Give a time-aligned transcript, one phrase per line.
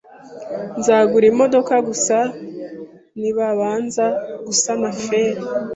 [0.79, 2.17] Nzagura imodoka gusa
[3.19, 4.05] nibabanza
[4.45, 5.41] gusana feri.